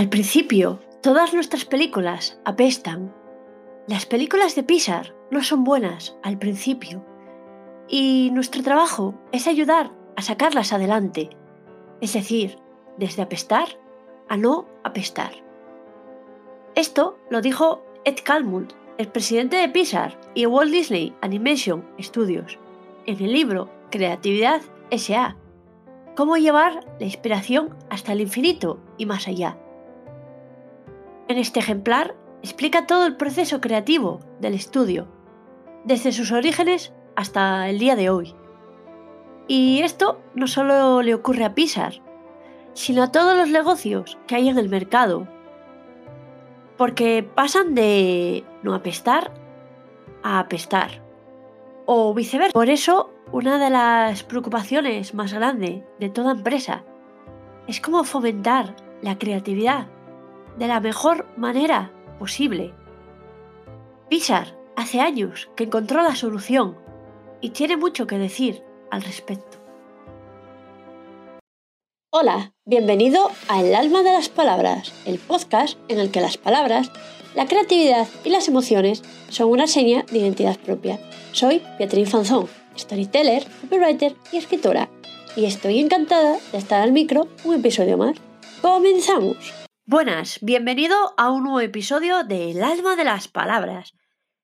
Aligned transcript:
Al 0.00 0.08
principio, 0.08 0.80
todas 1.02 1.34
nuestras 1.34 1.66
películas 1.66 2.40
apestan. 2.46 3.14
Las 3.86 4.06
películas 4.06 4.54
de 4.54 4.62
Pixar 4.62 5.14
no 5.30 5.42
son 5.44 5.62
buenas 5.62 6.16
al 6.22 6.38
principio. 6.38 7.04
Y 7.86 8.30
nuestro 8.32 8.62
trabajo 8.62 9.14
es 9.30 9.46
ayudar 9.46 9.92
a 10.16 10.22
sacarlas 10.22 10.72
adelante. 10.72 11.28
Es 12.00 12.14
decir, 12.14 12.56
desde 12.96 13.20
apestar 13.20 13.78
a 14.30 14.38
no 14.38 14.66
apestar. 14.84 15.32
Esto 16.74 17.18
lo 17.28 17.42
dijo 17.42 17.84
Ed 18.06 18.20
Calmund, 18.24 18.72
el 18.96 19.08
presidente 19.08 19.56
de 19.56 19.68
Pixar 19.68 20.18
y 20.34 20.46
Walt 20.46 20.72
Disney 20.72 21.14
Animation 21.20 21.84
Studios, 22.00 22.58
en 23.04 23.22
el 23.22 23.34
libro 23.34 23.68
Creatividad 23.90 24.62
S.A. 24.90 25.36
Cómo 26.16 26.38
llevar 26.38 26.86
la 26.98 27.04
inspiración 27.04 27.76
hasta 27.90 28.12
el 28.12 28.22
infinito 28.22 28.80
y 28.96 29.04
más 29.04 29.28
allá. 29.28 29.58
En 31.30 31.38
este 31.38 31.60
ejemplar 31.60 32.16
explica 32.42 32.88
todo 32.88 33.06
el 33.06 33.16
proceso 33.16 33.60
creativo 33.60 34.18
del 34.40 34.52
estudio, 34.52 35.06
desde 35.84 36.10
sus 36.10 36.32
orígenes 36.32 36.92
hasta 37.14 37.68
el 37.68 37.78
día 37.78 37.94
de 37.94 38.10
hoy. 38.10 38.34
Y 39.46 39.80
esto 39.82 40.20
no 40.34 40.48
solo 40.48 41.02
le 41.02 41.14
ocurre 41.14 41.44
a 41.44 41.54
Pixar, 41.54 42.02
sino 42.72 43.04
a 43.04 43.12
todos 43.12 43.36
los 43.36 43.48
negocios 43.48 44.18
que 44.26 44.34
hay 44.34 44.48
en 44.48 44.58
el 44.58 44.68
mercado. 44.68 45.28
Porque 46.76 47.22
pasan 47.22 47.76
de 47.76 48.42
no 48.64 48.74
apestar 48.74 49.32
a 50.24 50.40
apestar. 50.40 51.00
O 51.86 52.12
viceversa. 52.12 52.52
Por 52.52 52.70
eso, 52.70 53.12
una 53.30 53.62
de 53.62 53.70
las 53.70 54.24
preocupaciones 54.24 55.14
más 55.14 55.32
grandes 55.32 55.84
de 56.00 56.08
toda 56.08 56.32
empresa 56.32 56.82
es 57.68 57.80
cómo 57.80 58.02
fomentar 58.02 58.74
la 59.00 59.16
creatividad 59.16 59.86
de 60.60 60.68
la 60.68 60.78
mejor 60.78 61.26
manera 61.38 61.90
posible. 62.18 62.74
Pixar 64.10 64.58
hace 64.76 65.00
años 65.00 65.48
que 65.56 65.64
encontró 65.64 66.02
la 66.02 66.14
solución 66.14 66.76
y 67.40 67.50
tiene 67.50 67.78
mucho 67.78 68.06
que 68.06 68.18
decir 68.18 68.62
al 68.90 69.02
respecto. 69.02 69.56
Hola, 72.12 72.52
bienvenido 72.66 73.30
a 73.48 73.62
El 73.62 73.74
alma 73.74 74.02
de 74.02 74.12
las 74.12 74.28
palabras, 74.28 74.92
el 75.06 75.18
podcast 75.18 75.78
en 75.88 75.98
el 75.98 76.10
que 76.10 76.20
las 76.20 76.36
palabras, 76.36 76.90
la 77.34 77.46
creatividad 77.46 78.06
y 78.24 78.28
las 78.28 78.46
emociones 78.46 79.02
son 79.30 79.48
una 79.48 79.66
seña 79.66 80.04
de 80.10 80.18
identidad 80.18 80.58
propia. 80.58 81.00
Soy 81.32 81.62
Beatriz 81.78 82.10
Fanzón, 82.10 82.48
storyteller, 82.76 83.46
copywriter 83.62 84.14
y 84.30 84.36
escritora, 84.36 84.90
y 85.36 85.46
estoy 85.46 85.78
encantada 85.78 86.36
de 86.52 86.58
estar 86.58 86.82
al 86.82 86.92
micro 86.92 87.28
un 87.44 87.54
episodio 87.54 87.96
más. 87.96 88.16
¡Comenzamos! 88.60 89.59
Buenas, 89.92 90.38
bienvenido 90.40 90.94
a 91.16 91.32
un 91.32 91.42
nuevo 91.42 91.58
episodio 91.58 92.22
de 92.22 92.52
El 92.52 92.62
alma 92.62 92.94
de 92.94 93.02
las 93.02 93.26
palabras, 93.26 93.92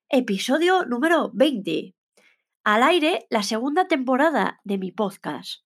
episodio 0.09 0.85
número 0.87 1.31
20. 1.35 1.95
Al 2.65 2.83
aire 2.83 3.29
la 3.31 3.45
segunda 3.45 3.87
temporada 3.87 4.61
de 4.65 4.77
mi 4.77 4.91
podcast. 4.91 5.63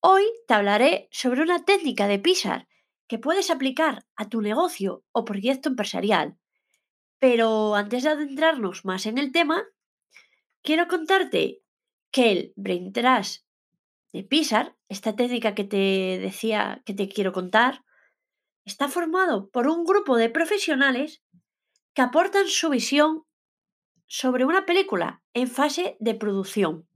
Hoy 0.00 0.24
te 0.46 0.52
hablaré 0.52 1.08
sobre 1.12 1.40
una 1.40 1.64
técnica 1.64 2.08
de 2.08 2.18
Pixar 2.18 2.68
que 3.08 3.18
puedes 3.18 3.48
aplicar 3.48 4.04
a 4.16 4.28
tu 4.28 4.42
negocio 4.42 5.02
o 5.12 5.24
proyecto 5.24 5.70
empresarial. 5.70 6.36
Pero 7.18 7.76
antes 7.76 8.02
de 8.02 8.10
adentrarnos 8.10 8.84
más 8.84 9.06
en 9.06 9.16
el 9.16 9.32
tema, 9.32 9.64
quiero 10.60 10.88
contarte 10.88 11.62
que 12.10 12.32
el 12.32 12.52
Brain 12.54 12.92
Trash 12.92 13.38
de 14.12 14.24
Pixar, 14.24 14.76
esta 14.90 15.16
técnica 15.16 15.54
que 15.54 15.64
te 15.64 16.18
decía 16.20 16.82
que 16.84 16.92
te 16.92 17.08
quiero 17.08 17.32
contar, 17.32 17.82
está 18.64 18.88
formado 18.88 19.50
por 19.50 19.68
un 19.68 19.84
grupo 19.84 20.16
de 20.16 20.30
profesionales 20.30 21.22
que 21.94 22.02
aportan 22.02 22.46
su 22.46 22.70
visión 22.70 23.24
sobre 24.06 24.44
una 24.44 24.66
película 24.66 25.22
en 25.34 25.48
fase 25.48 25.96
de 26.00 26.14
producción. 26.14 26.88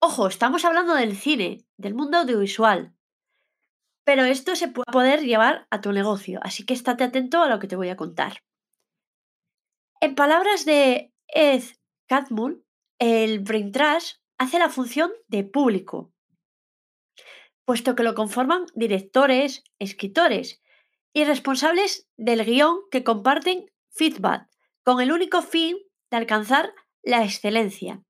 Ojo, 0.00 0.26
estamos 0.26 0.64
hablando 0.64 0.94
del 0.94 1.16
cine, 1.16 1.64
del 1.76 1.94
mundo 1.94 2.18
audiovisual. 2.18 2.94
Pero 4.04 4.24
esto 4.24 4.54
se 4.54 4.68
puede 4.68 4.92
poder 4.92 5.20
llevar 5.20 5.66
a 5.70 5.80
tu 5.80 5.92
negocio, 5.92 6.40
así 6.42 6.64
que 6.66 6.74
estate 6.74 7.04
atento 7.04 7.42
a 7.42 7.48
lo 7.48 7.58
que 7.58 7.68
te 7.68 7.76
voy 7.76 7.88
a 7.88 7.96
contar. 7.96 8.42
En 10.00 10.14
palabras 10.14 10.64
de 10.66 11.12
Ed 11.28 11.62
Catmull, 12.06 12.64
el 12.98 13.40
Brain 13.40 13.72
Trash 13.72 14.14
hace 14.38 14.58
la 14.58 14.68
función 14.68 15.10
de 15.28 15.44
público, 15.44 16.13
puesto 17.64 17.94
que 17.94 18.02
lo 18.02 18.14
conforman 18.14 18.66
directores, 18.74 19.64
escritores 19.78 20.62
y 21.12 21.24
responsables 21.24 22.08
del 22.16 22.44
guion 22.44 22.80
que 22.90 23.04
comparten 23.04 23.70
feedback 23.90 24.48
con 24.82 25.00
el 25.00 25.12
único 25.12 25.42
fin 25.42 25.78
de 26.10 26.16
alcanzar 26.16 26.74
la 27.02 27.24
excelencia. 27.24 28.02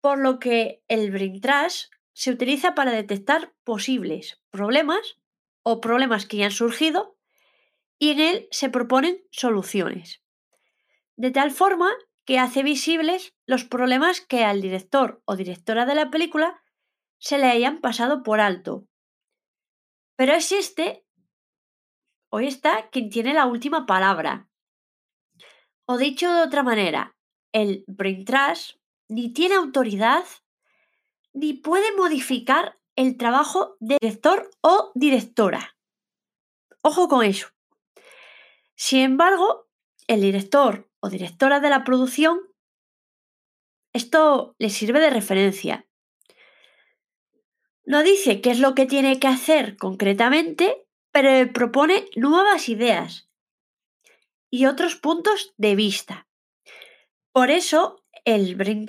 Por 0.00 0.18
lo 0.18 0.38
que 0.38 0.82
el 0.88 1.10
Brain 1.10 1.40
Trash 1.40 1.86
se 2.12 2.30
utiliza 2.30 2.74
para 2.74 2.92
detectar 2.92 3.54
posibles 3.64 4.40
problemas 4.50 5.18
o 5.62 5.80
problemas 5.80 6.26
que 6.26 6.38
ya 6.38 6.46
han 6.46 6.50
surgido 6.52 7.16
y 7.98 8.10
en 8.10 8.20
él 8.20 8.48
se 8.50 8.68
proponen 8.68 9.22
soluciones. 9.30 10.22
De 11.16 11.30
tal 11.30 11.50
forma 11.50 11.90
que 12.24 12.38
hace 12.38 12.62
visibles 12.62 13.34
los 13.46 13.64
problemas 13.64 14.20
que 14.20 14.44
al 14.44 14.60
director 14.60 15.22
o 15.24 15.34
directora 15.34 15.86
de 15.86 15.94
la 15.94 16.10
película 16.10 16.62
se 17.18 17.38
le 17.38 17.46
hayan 17.46 17.80
pasado 17.80 18.22
por 18.22 18.40
alto. 18.40 18.86
Pero 20.16 20.32
es 20.34 20.52
este, 20.52 21.04
o 22.30 22.40
está, 22.40 22.90
quien 22.90 23.10
tiene 23.10 23.34
la 23.34 23.46
última 23.46 23.86
palabra. 23.86 24.48
O 25.86 25.96
dicho 25.96 26.32
de 26.32 26.42
otra 26.42 26.62
manera, 26.62 27.16
el 27.52 27.84
brain 27.86 28.24
trash 28.24 28.74
ni 29.08 29.32
tiene 29.32 29.54
autoridad 29.54 30.24
ni 31.32 31.54
puede 31.54 31.96
modificar 31.96 32.78
el 32.96 33.16
trabajo 33.16 33.76
de 33.80 33.96
director 34.00 34.50
o 34.60 34.90
directora. 34.94 35.76
Ojo 36.82 37.08
con 37.08 37.24
eso. 37.24 37.48
Sin 38.74 39.00
embargo, 39.00 39.68
el 40.08 40.20
director 40.20 40.90
o 41.00 41.08
directora 41.08 41.60
de 41.60 41.70
la 41.70 41.84
producción, 41.84 42.40
esto 43.92 44.54
le 44.58 44.70
sirve 44.70 45.00
de 45.00 45.10
referencia 45.10 45.87
no 47.88 48.02
dice 48.02 48.42
qué 48.42 48.50
es 48.50 48.60
lo 48.60 48.74
que 48.74 48.84
tiene 48.84 49.18
que 49.18 49.28
hacer 49.28 49.78
concretamente, 49.78 50.86
pero 51.10 51.50
propone 51.54 52.04
nuevas 52.16 52.68
ideas 52.68 53.30
y 54.50 54.66
otros 54.66 54.96
puntos 54.96 55.54
de 55.56 55.74
vista. 55.74 56.28
Por 57.32 57.50
eso 57.50 58.04
el 58.26 58.56
Brain 58.56 58.86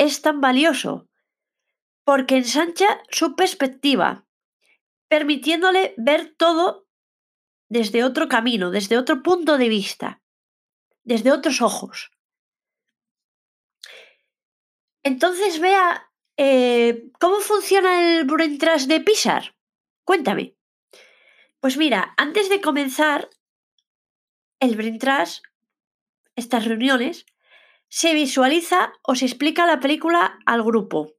es 0.00 0.22
tan 0.22 0.40
valioso, 0.40 1.08
porque 2.04 2.38
ensancha 2.38 3.00
su 3.08 3.36
perspectiva, 3.36 4.26
permitiéndole 5.08 5.94
ver 5.96 6.34
todo 6.36 6.88
desde 7.68 8.02
otro 8.02 8.28
camino, 8.28 8.72
desde 8.72 8.98
otro 8.98 9.22
punto 9.22 9.58
de 9.58 9.68
vista, 9.68 10.22
desde 11.04 11.30
otros 11.30 11.62
ojos. 11.62 12.10
Entonces 15.04 15.60
vea 15.60 16.09
eh, 16.42 17.10
¿Cómo 17.20 17.40
funciona 17.40 18.00
el 18.00 18.24
Brain 18.24 18.56
de 18.56 19.00
Pixar? 19.00 19.54
Cuéntame. 20.04 20.56
Pues 21.60 21.76
mira, 21.76 22.14
antes 22.16 22.48
de 22.48 22.62
comenzar 22.62 23.28
el 24.58 24.74
Brain 24.74 24.98
estas 26.36 26.64
reuniones, 26.64 27.26
se 27.90 28.14
visualiza 28.14 28.94
o 29.02 29.16
se 29.16 29.26
explica 29.26 29.66
la 29.66 29.80
película 29.80 30.38
al 30.46 30.62
grupo. 30.62 31.12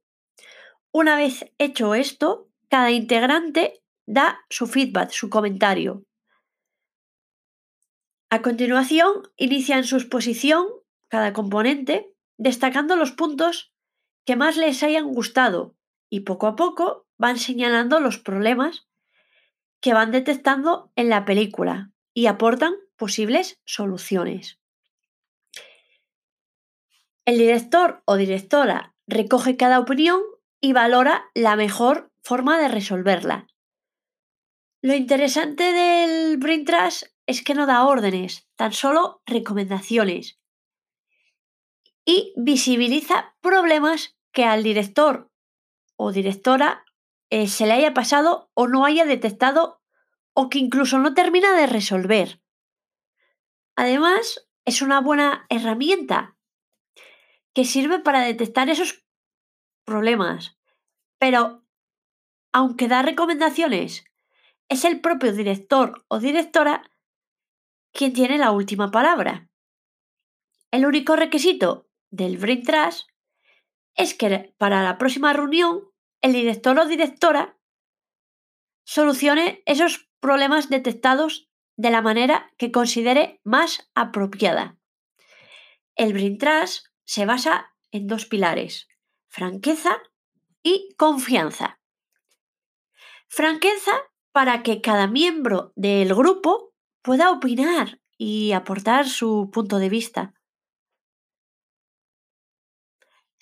Una 0.90 1.14
vez 1.14 1.44
hecho 1.58 1.94
esto, 1.94 2.48
cada 2.68 2.90
integrante 2.90 3.80
da 4.06 4.44
su 4.50 4.66
feedback, 4.66 5.12
su 5.12 5.30
comentario. 5.30 6.04
A 8.28 8.42
continuación, 8.42 9.30
inician 9.36 9.84
su 9.84 9.94
exposición 9.98 10.66
cada 11.06 11.32
componente, 11.32 12.12
destacando 12.38 12.96
los 12.96 13.12
puntos 13.12 13.71
que 14.24 14.36
más 14.36 14.56
les 14.56 14.82
hayan 14.82 15.12
gustado 15.12 15.74
y 16.10 16.20
poco 16.20 16.46
a 16.46 16.56
poco 16.56 17.06
van 17.18 17.38
señalando 17.38 18.00
los 18.00 18.18
problemas 18.18 18.86
que 19.80 19.94
van 19.94 20.12
detectando 20.12 20.92
en 20.96 21.08
la 21.08 21.24
película 21.24 21.90
y 22.14 22.26
aportan 22.26 22.74
posibles 22.96 23.60
soluciones. 23.64 24.60
El 27.24 27.38
director 27.38 28.02
o 28.04 28.16
directora 28.16 28.94
recoge 29.06 29.56
cada 29.56 29.80
opinión 29.80 30.20
y 30.60 30.72
valora 30.72 31.30
la 31.34 31.56
mejor 31.56 32.12
forma 32.22 32.58
de 32.58 32.68
resolverla. 32.68 33.46
Lo 34.82 34.94
interesante 34.94 35.72
del 35.72 36.36
Brain 36.38 36.64
Trash 36.64 37.04
es 37.26 37.42
que 37.42 37.54
no 37.54 37.66
da 37.66 37.84
órdenes, 37.84 38.48
tan 38.56 38.72
solo 38.72 39.22
recomendaciones 39.26 40.41
y 42.04 42.32
visibiliza 42.36 43.34
problemas 43.40 44.16
que 44.32 44.44
al 44.44 44.62
director 44.62 45.30
o 45.96 46.12
directora 46.12 46.84
eh, 47.30 47.48
se 47.48 47.66
le 47.66 47.72
haya 47.72 47.94
pasado 47.94 48.50
o 48.54 48.66
no 48.66 48.84
haya 48.84 49.04
detectado 49.04 49.80
o 50.34 50.48
que 50.48 50.58
incluso 50.58 50.98
no 50.98 51.14
termina 51.14 51.52
de 51.52 51.66
resolver. 51.66 52.42
Además, 53.76 54.48
es 54.64 54.82
una 54.82 55.00
buena 55.00 55.46
herramienta 55.48 56.36
que 57.54 57.64
sirve 57.64 57.98
para 57.98 58.20
detectar 58.20 58.68
esos 58.70 59.04
problemas. 59.84 60.56
Pero, 61.18 61.64
aunque 62.52 62.88
da 62.88 63.02
recomendaciones, 63.02 64.04
es 64.68 64.84
el 64.84 65.00
propio 65.00 65.32
director 65.32 66.04
o 66.08 66.18
directora 66.18 66.90
quien 67.92 68.12
tiene 68.12 68.38
la 68.38 68.50
última 68.50 68.90
palabra. 68.90 69.48
El 70.70 70.86
único 70.86 71.16
requisito 71.16 71.88
del 72.12 72.36
Brain 72.36 72.62
Trash 72.62 73.00
es 73.96 74.14
que 74.14 74.54
para 74.58 74.84
la 74.84 74.98
próxima 74.98 75.32
reunión 75.32 75.90
el 76.20 76.32
director 76.32 76.78
o 76.78 76.86
directora 76.86 77.58
solucione 78.84 79.62
esos 79.66 80.08
problemas 80.20 80.68
detectados 80.68 81.50
de 81.76 81.90
la 81.90 82.02
manera 82.02 82.52
que 82.58 82.70
considere 82.70 83.40
más 83.42 83.90
apropiada. 83.94 84.78
El 85.96 86.12
Brain 86.12 86.38
Trash 86.38 86.80
se 87.04 87.26
basa 87.26 87.74
en 87.90 88.06
dos 88.06 88.26
pilares, 88.26 88.88
franqueza 89.28 89.98
y 90.62 90.94
confianza. 90.96 91.80
Franqueza 93.26 93.92
para 94.32 94.62
que 94.62 94.80
cada 94.80 95.06
miembro 95.06 95.72
del 95.76 96.14
grupo 96.14 96.74
pueda 97.02 97.30
opinar 97.30 98.00
y 98.16 98.52
aportar 98.52 99.08
su 99.08 99.50
punto 99.52 99.78
de 99.78 99.88
vista. 99.88 100.34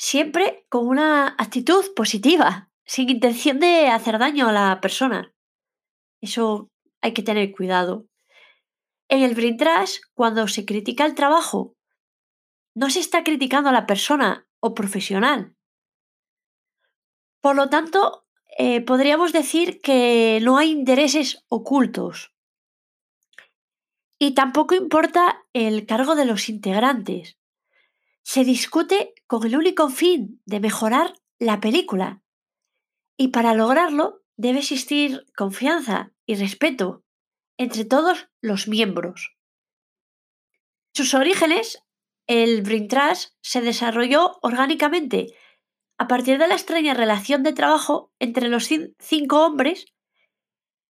Siempre 0.02 0.64
con 0.70 0.88
una 0.88 1.34
actitud 1.36 1.84
positiva, 1.94 2.70
sin 2.86 3.10
intención 3.10 3.60
de 3.60 3.88
hacer 3.88 4.18
daño 4.18 4.48
a 4.48 4.52
la 4.52 4.80
persona. 4.80 5.34
Eso 6.22 6.70
hay 7.02 7.12
que 7.12 7.22
tener 7.22 7.52
cuidado. 7.52 8.06
En 9.10 9.22
el 9.22 9.34
brain 9.34 9.58
cuando 10.14 10.48
se 10.48 10.64
critica 10.64 11.04
el 11.04 11.14
trabajo, 11.14 11.76
no 12.74 12.88
se 12.88 13.00
está 13.00 13.22
criticando 13.24 13.68
a 13.68 13.74
la 13.74 13.84
persona 13.84 14.48
o 14.58 14.72
profesional. 14.72 15.54
Por 17.42 17.56
lo 17.56 17.68
tanto, 17.68 18.24
eh, 18.56 18.80
podríamos 18.80 19.34
decir 19.34 19.82
que 19.82 20.40
no 20.42 20.56
hay 20.56 20.70
intereses 20.70 21.44
ocultos. 21.48 22.32
Y 24.18 24.32
tampoco 24.32 24.74
importa 24.74 25.44
el 25.52 25.84
cargo 25.84 26.14
de 26.14 26.24
los 26.24 26.48
integrantes. 26.48 27.36
Se 28.32 28.44
discute 28.44 29.12
con 29.26 29.44
el 29.44 29.56
único 29.56 29.88
fin 29.88 30.40
de 30.46 30.60
mejorar 30.60 31.14
la 31.40 31.58
película. 31.58 32.22
Y 33.16 33.28
para 33.32 33.54
lograrlo 33.54 34.22
debe 34.36 34.60
existir 34.60 35.26
confianza 35.36 36.12
y 36.26 36.36
respeto 36.36 37.02
entre 37.58 37.84
todos 37.84 38.28
los 38.40 38.68
miembros. 38.68 39.34
Sus 40.94 41.14
orígenes, 41.14 41.82
el 42.28 42.62
Brain 42.62 42.86
Trash 42.86 43.30
se 43.40 43.62
desarrolló 43.62 44.38
orgánicamente 44.42 45.34
a 45.98 46.06
partir 46.06 46.38
de 46.38 46.46
la 46.46 46.54
extraña 46.54 46.94
relación 46.94 47.42
de 47.42 47.52
trabajo 47.52 48.12
entre 48.20 48.46
los 48.46 48.68
cinco 49.00 49.44
hombres 49.44 49.86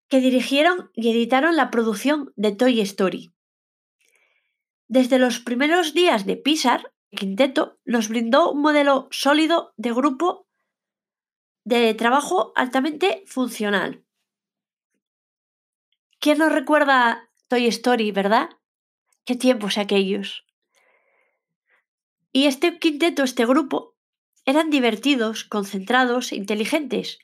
que 0.09 0.19
dirigieron 0.19 0.91
y 0.93 1.09
editaron 1.09 1.55
la 1.55 1.71
producción 1.71 2.33
de 2.35 2.51
Toy 2.51 2.81
Story. 2.81 3.31
Desde 4.89 5.19
los 5.19 5.39
primeros 5.39 5.93
días 5.93 6.25
de 6.25 6.35
Pixar, 6.35 6.91
quinteto 7.11 7.79
nos 7.85 8.09
brindó 8.09 8.51
un 8.51 8.61
modelo 8.61 9.07
sólido 9.11 9.73
de 9.77 9.91
grupo 9.91 10.47
de 11.63 11.93
trabajo 11.93 12.51
altamente 12.55 13.23
funcional. 13.27 14.03
¿Quién 16.19 16.37
nos 16.39 16.51
recuerda 16.51 17.29
Toy 17.47 17.67
Story, 17.67 18.11
verdad? 18.11 18.49
¿Qué 19.25 19.35
tiempos 19.35 19.77
aquellos? 19.77 20.45
Y 22.31 22.45
este 22.45 22.77
quinteto, 22.79 23.23
este 23.23 23.45
grupo, 23.45 23.95
eran 24.45 24.69
divertidos, 24.69 25.43
concentrados, 25.43 26.31
inteligentes 26.31 27.19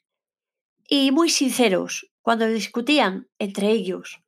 y 0.87 1.11
muy 1.11 1.29
sinceros 1.29 2.11
cuando 2.21 2.47
discutían 2.47 3.27
entre 3.39 3.71
ellos. 3.71 4.21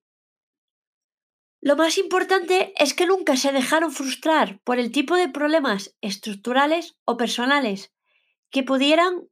Lo 1.62 1.76
más 1.76 1.98
importante 1.98 2.74
es 2.78 2.94
que 2.94 3.08
nunca 3.08 3.36
se 3.36 3.52
dejaron 3.52 3.92
frustrar 3.92 4.60
por 4.64 4.78
el 4.80 4.92
tipo 4.92 5.16
de 5.16 5.28
problemas 5.28 5.96
estructurales 6.02 6.96
o 7.06 7.18
personales 7.18 7.94
que 8.52 8.64
pudieran 8.64 9.28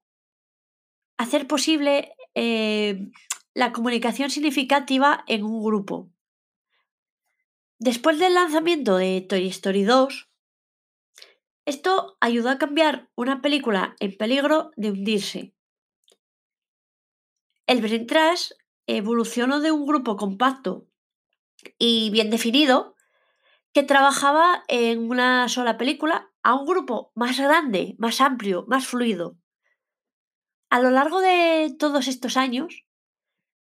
hacer 1.18 1.48
posible 1.48 2.16
eh, 2.34 3.10
la 3.54 3.72
comunicación 3.72 4.30
significativa 4.30 5.24
en 5.28 5.44
un 5.44 5.64
grupo. 5.64 6.10
Después 7.80 8.20
del 8.20 8.34
lanzamiento 8.34 8.98
de 8.98 9.22
Toy 9.22 9.48
Story 9.48 9.84
2, 9.84 10.30
esto 11.66 12.18
ayudó 12.20 12.50
a 12.50 12.58
cambiar 12.58 13.10
una 13.16 13.42
película 13.42 13.96
en 14.00 14.18
peligro 14.18 14.72
de 14.76 14.92
hundirse. 14.92 15.54
El 17.68 17.82
Brain 17.82 18.08
Trash 18.08 18.52
evolucionó 18.88 19.60
de 19.60 19.72
un 19.72 19.86
grupo 19.86 20.16
compacto 20.16 20.88
y 21.78 22.10
bien 22.12 22.30
definido 22.30 22.96
que 23.74 23.84
trabajaba 23.84 24.64
en 24.68 25.10
una 25.10 25.50
sola 25.50 25.78
película 25.78 26.32
a 26.44 26.56
un 26.56 26.66
grupo 26.66 27.12
más 27.16 27.40
grande, 27.40 27.96
más 27.98 28.22
amplio, 28.22 28.66
más 28.68 28.88
fluido. 28.88 29.38
A 30.70 30.80
lo 30.80 30.92
largo 30.92 31.22
de 31.22 31.76
todos 31.78 32.08
estos 32.08 32.38
años, 32.38 32.86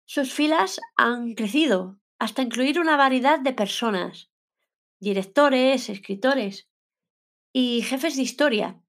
sus 0.05 0.33
filas 0.33 0.79
han 0.95 1.33
crecido 1.33 2.00
hasta 2.19 2.41
incluir 2.41 2.79
una 2.79 2.97
variedad 2.97 3.39
de 3.39 3.53
personas, 3.53 4.29
directores, 4.99 5.89
escritores, 5.89 6.69
y 7.53 7.83
jefes 7.83 8.15
de 8.15 8.23
historia, 8.23 8.81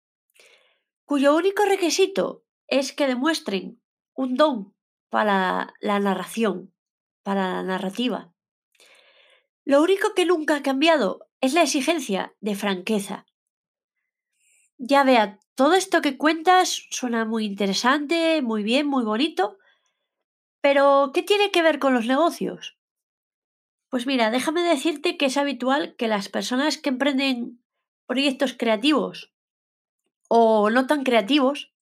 cuyo 1.05 1.37
único 1.37 1.65
requisito 1.65 2.45
es 2.67 2.93
que 2.93 3.07
demuestren 3.07 3.81
un 4.15 4.37
don 4.37 4.75
para 5.11 5.75
la 5.81 6.01
narración, 6.01 6.75
para 7.23 7.53
la 7.53 7.63
narrativa. 7.63 8.34
Lo 9.65 9.83
único 9.83 10.15
que 10.15 10.27
nunca 10.27 10.57
ha 10.57 10.63
cambiado 10.63 11.27
es 11.41 11.55
la 11.55 11.63
exigencia 11.63 12.35
de 12.41 12.55
franqueza. 12.55 13.27
Ya 14.77 15.05
vea, 15.05 15.39
todo 15.55 15.75
esto 15.75 16.03
que 16.03 16.19
cuentas 16.19 16.87
suena 16.91 17.25
muy 17.25 17.47
interesante, 17.47 18.43
muy 18.43 18.63
bien, 18.63 18.87
muy 18.87 19.05
bonito, 19.05 19.59
pero 20.61 21.13
¿qué 21.15 21.23
tiene 21.23 21.51
que 21.51 21.63
ver 21.63 21.79
con 21.79 21.95
los 21.95 22.07
negocios? 22.07 22.77
Pues 23.89 24.07
mira, 24.07 24.31
déjame 24.31 24.63
decirte 24.63 25.17
que 25.17 25.27
es 25.27 25.37
habitual 25.37 25.95
que 25.97 26.09
las 26.09 26.29
personas 26.29 26.77
que 26.77 26.91
emprenden 26.91 27.63
proyectos 28.07 28.53
creativos 28.53 29.33
o 30.29 30.69
no 30.69 30.87
tan 30.87 31.05
creativos 31.05 31.73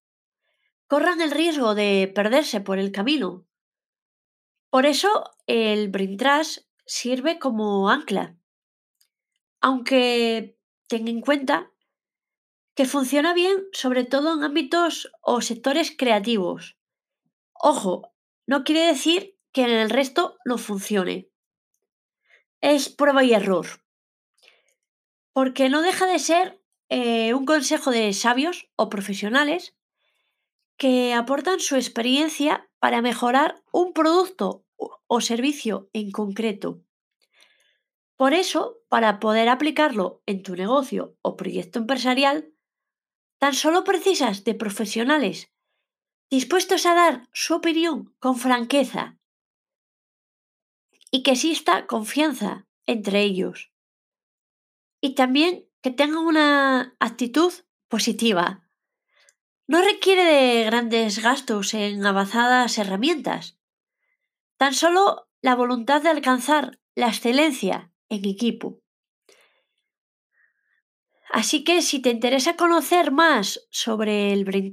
corran 0.86 1.20
el 1.20 1.30
riesgo 1.30 1.74
de 1.74 2.12
perderse 2.14 2.60
por 2.60 2.78
el 2.78 2.92
camino. 2.92 3.46
Por 4.68 4.86
eso 4.86 5.30
el 5.46 5.88
Brain 5.88 6.16
Trash 6.16 6.58
sirve 6.86 7.38
como 7.38 7.90
ancla. 7.90 8.36
Aunque 9.60 10.58
tenga 10.88 11.10
en 11.10 11.20
cuenta 11.20 11.70
que 12.74 12.86
funciona 12.86 13.34
bien 13.34 13.66
sobre 13.72 14.04
todo 14.04 14.34
en 14.34 14.44
ámbitos 14.44 15.10
o 15.20 15.40
sectores 15.40 15.94
creativos. 15.96 16.76
Ojo, 17.54 18.12
no 18.46 18.64
quiere 18.64 18.86
decir 18.86 19.38
que 19.52 19.62
en 19.62 19.70
el 19.70 19.90
resto 19.90 20.36
no 20.44 20.58
funcione. 20.58 21.28
Es 22.60 22.88
prueba 22.88 23.22
y 23.24 23.34
error 23.34 23.66
porque 25.32 25.68
no 25.68 25.82
deja 25.82 26.06
de 26.06 26.18
ser 26.18 26.60
eh, 26.88 27.34
un 27.34 27.46
consejo 27.46 27.90
de 27.90 28.12
sabios 28.12 28.68
o 28.76 28.88
profesionales 28.88 29.74
que 30.76 31.14
aportan 31.14 31.60
su 31.60 31.76
experiencia 31.76 32.68
para 32.78 33.02
mejorar 33.02 33.62
un 33.72 33.92
producto 33.92 34.64
o 35.06 35.20
servicio 35.20 35.90
en 35.92 36.10
concreto. 36.10 36.82
Por 38.16 38.34
eso, 38.34 38.82
para 38.88 39.18
poder 39.18 39.48
aplicarlo 39.48 40.22
en 40.26 40.42
tu 40.42 40.54
negocio 40.54 41.16
o 41.22 41.36
proyecto 41.36 41.78
empresarial, 41.78 42.52
tan 43.38 43.54
solo 43.54 43.82
precisas 43.84 44.44
de 44.44 44.54
profesionales 44.54 45.52
dispuestos 46.30 46.86
a 46.86 46.94
dar 46.94 47.28
su 47.32 47.54
opinión 47.54 48.14
con 48.18 48.36
franqueza 48.36 49.18
y 51.10 51.22
que 51.22 51.32
exista 51.32 51.86
confianza 51.86 52.66
entre 52.86 53.22
ellos 53.22 53.72
y 55.02 55.14
también 55.14 55.68
que 55.82 55.90
tengan 55.90 56.24
una 56.24 56.96
actitud 57.00 57.52
positiva. 57.88 58.66
No 59.66 59.82
requiere 59.82 60.24
de 60.24 60.64
grandes 60.64 61.18
gastos 61.20 61.74
en 61.74 62.06
avanzadas 62.06 62.78
herramientas, 62.78 63.58
tan 64.62 64.74
solo 64.74 65.28
la 65.40 65.56
voluntad 65.56 66.02
de 66.02 66.08
alcanzar 66.08 66.78
la 66.94 67.08
excelencia 67.08 67.92
en 68.08 68.24
equipo. 68.28 68.78
Así 71.32 71.64
que 71.64 71.82
si 71.82 72.00
te 72.00 72.10
interesa 72.10 72.54
conocer 72.54 73.10
más 73.10 73.66
sobre 73.72 74.32
el 74.32 74.44
Brain 74.44 74.72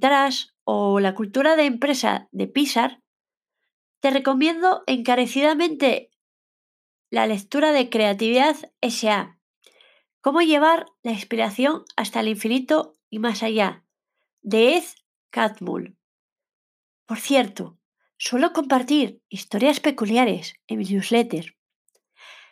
o 0.63 1.00
la 1.00 1.15
cultura 1.15 1.55
de 1.55 1.65
empresa 1.65 2.27
de 2.31 2.46
Pixar, 2.46 3.01
Te 4.00 4.12
recomiendo 4.12 4.84
encarecidamente 4.86 6.12
la 7.10 7.25
lectura 7.25 7.72
de 7.72 7.89
Creatividad 7.89 8.58
SA. 8.84 9.39
Cómo 10.22 10.41
llevar 10.41 10.86
la 11.01 11.13
inspiración 11.13 11.84
hasta 11.96 12.19
el 12.19 12.27
infinito 12.27 12.93
y 13.10 13.17
más 13.17 13.41
allá, 13.41 13.84
de 14.43 14.77
Ed 14.77 14.84
Catmull. 15.31 15.98
Por 17.08 17.17
cierto, 17.17 17.78
suelo 18.19 18.51
compartir 18.51 19.23
historias 19.29 19.79
peculiares 19.79 20.55
en 20.67 20.77
mi 20.77 20.85
newsletter. 20.85 21.55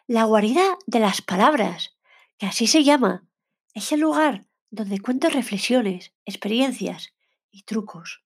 La 0.07 0.23
guarida 0.23 0.77
de 0.87 1.01
las 1.01 1.21
palabras, 1.21 1.97
que 2.37 2.45
así 2.45 2.67
se 2.67 2.85
llama, 2.85 3.27
es 3.73 3.91
el 3.91 3.99
lugar 3.99 4.47
donde 4.71 5.01
cuento 5.01 5.29
reflexiones, 5.29 6.13
experiencias 6.25 7.13
y 7.51 7.63
trucos. 7.63 8.23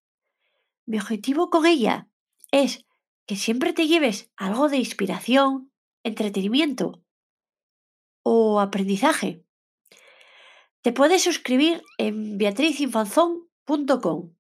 Mi 0.86 1.00
objetivo 1.00 1.50
con 1.50 1.66
ella 1.66 2.08
es 2.52 2.86
que 3.26 3.36
siempre 3.36 3.74
te 3.74 3.88
lleves 3.88 4.30
algo 4.38 4.70
de 4.70 4.78
inspiración, 4.78 5.72
entretenimiento 6.04 7.04
o 8.22 8.60
aprendizaje. 8.60 9.44
Te 10.84 10.94
puedes 10.94 11.24
suscribir 11.24 11.82
en 11.98 12.38
beatrizinfanzón.com. 12.38 14.36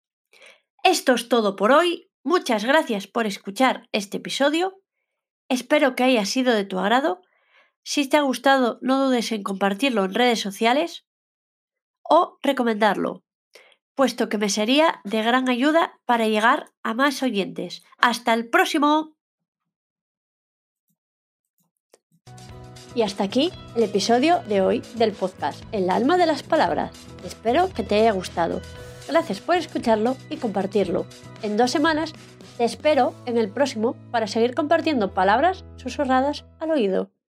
Esto 0.83 1.13
es 1.13 1.29
todo 1.29 1.55
por 1.55 1.71
hoy. 1.71 2.10
Muchas 2.23 2.65
gracias 2.65 3.07
por 3.07 3.25
escuchar 3.25 3.89
este 3.91 4.17
episodio. 4.17 4.79
Espero 5.49 5.95
que 5.95 6.03
haya 6.03 6.25
sido 6.25 6.53
de 6.53 6.65
tu 6.65 6.77
agrado. 6.77 7.21
Si 7.83 8.07
te 8.07 8.17
ha 8.17 8.21
gustado, 8.21 8.77
no 8.81 9.05
dudes 9.05 9.31
en 9.31 9.41
compartirlo 9.41 10.05
en 10.05 10.13
redes 10.13 10.39
sociales 10.39 11.07
o 12.03 12.37
recomendarlo, 12.43 13.23
puesto 13.95 14.29
que 14.29 14.37
me 14.37 14.49
sería 14.49 15.01
de 15.03 15.23
gran 15.23 15.49
ayuda 15.49 15.99
para 16.05 16.27
llegar 16.27 16.71
a 16.83 16.93
más 16.93 17.23
oyentes. 17.23 17.83
Hasta 17.97 18.33
el 18.33 18.49
próximo. 18.49 19.15
Y 22.93 23.01
hasta 23.01 23.23
aquí 23.23 23.51
el 23.75 23.83
episodio 23.83 24.43
de 24.43 24.61
hoy 24.61 24.83
del 24.95 25.13
podcast 25.13 25.63
El 25.71 25.89
alma 25.89 26.17
de 26.17 26.27
las 26.27 26.43
palabras. 26.43 26.91
Espero 27.25 27.73
que 27.73 27.83
te 27.83 27.95
haya 27.95 28.11
gustado. 28.11 28.61
Gracias 29.07 29.39
por 29.39 29.55
escucharlo 29.55 30.15
y 30.29 30.37
compartirlo. 30.37 31.05
En 31.41 31.57
dos 31.57 31.71
semanas 31.71 32.13
te 32.57 32.63
espero 32.63 33.13
en 33.25 33.37
el 33.37 33.49
próximo 33.49 33.95
para 34.11 34.27
seguir 34.27 34.55
compartiendo 34.55 35.13
palabras 35.13 35.63
susurradas 35.77 36.45
al 36.59 36.71
oído. 36.71 37.09